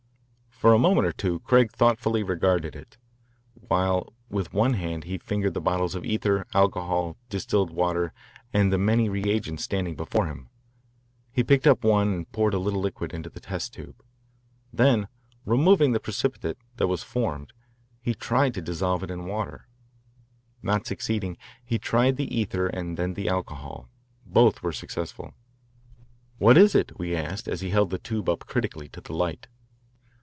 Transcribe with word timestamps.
For 0.61 0.73
a 0.73 0.77
moment 0.77 1.07
or 1.07 1.11
two 1.11 1.39
Craig 1.39 1.71
thoughtfully 1.71 2.21
regarded 2.21 2.75
it, 2.75 2.95
while 3.55 4.13
with 4.29 4.53
one 4.53 4.75
hand 4.75 5.05
he 5.05 5.17
fingered 5.17 5.55
the 5.55 5.59
bottles 5.59 5.95
of 5.95 6.05
ether, 6.05 6.45
alcohol, 6.53 7.17
distilled 7.29 7.71
water, 7.71 8.13
and 8.53 8.71
the 8.71 8.77
many 8.77 9.09
reagents 9.09 9.63
standing 9.63 9.95
before 9.95 10.27
him. 10.27 10.49
He 11.31 11.43
picked 11.43 11.65
up 11.65 11.83
one 11.83 12.13
and 12.13 12.31
poured 12.31 12.53
a 12.53 12.59
little 12.59 12.79
liquid 12.79 13.11
into 13.11 13.27
the 13.27 13.39
test 13.39 13.73
tube. 13.73 14.03
Then, 14.71 15.07
removing 15.47 15.93
the 15.93 15.99
precipitate 15.99 16.59
that 16.75 16.85
was 16.85 17.01
formed, 17.01 17.53
he 17.99 18.13
tried 18.13 18.53
to 18.53 18.61
dissolve 18.61 19.01
it 19.01 19.09
in 19.09 19.25
water. 19.25 19.67
Not 20.61 20.85
succeeding, 20.85 21.37
he 21.65 21.79
tried 21.79 22.17
the 22.17 22.39
ether 22.39 22.67
and 22.67 22.97
then 22.97 23.15
the 23.15 23.29
alcohol. 23.29 23.89
Both 24.27 24.61
were 24.61 24.71
successful. 24.73 25.33
"What 26.37 26.55
is 26.55 26.75
it?" 26.75 26.99
we 26.99 27.15
asked 27.15 27.47
as 27.47 27.61
he 27.61 27.71
held 27.71 27.89
the 27.89 27.97
tube 27.97 28.29
up 28.29 28.45
critically 28.45 28.89
to 28.89 29.01
the 29.01 29.13
light. 29.13 29.47